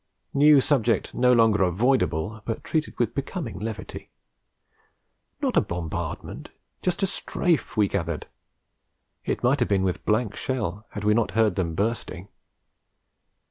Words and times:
New 0.33 0.59
subject 0.59 1.13
no 1.13 1.31
longer 1.31 1.61
avoidable, 1.61 2.41
but 2.43 2.63
treated 2.63 2.97
with 2.97 3.13
becoming 3.13 3.59
levity. 3.59 4.09
Not 5.43 5.55
a 5.55 5.61
bombardment, 5.61 6.49
just 6.81 7.03
a 7.03 7.05
Strafe, 7.05 7.77
we 7.77 7.87
gathered; 7.87 8.25
it 9.25 9.43
might 9.43 9.59
have 9.59 9.69
been 9.69 9.83
with 9.83 10.03
blank 10.03 10.35
shell, 10.35 10.87
had 10.93 11.03
we 11.03 11.13
not 11.13 11.29
heard 11.37 11.53
them 11.53 11.75
bursting. 11.75 12.29